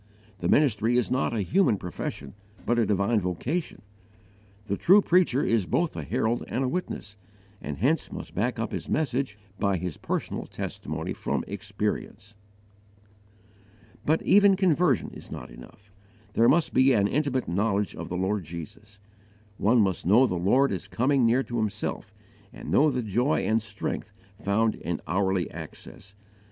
[0.39, 2.33] The ministry is not a human profession,
[2.65, 3.83] but a divine vocation.
[4.65, 7.17] The true preacher is both a herald and a witness,
[7.61, 12.33] and hence must back up his message by his personal testimony from experience.
[14.03, 15.91] But even conversion is not enough:
[16.33, 18.97] there must be an intimate knowledge of the Lord Jesus.
[19.59, 22.11] One must know the Lord as coming near to himself,
[22.51, 26.15] and know the joy and strength found in hourly access.